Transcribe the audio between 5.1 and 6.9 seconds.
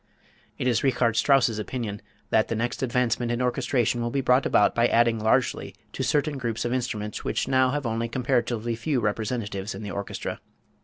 largely to certain groups of